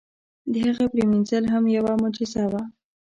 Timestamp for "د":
0.51-0.53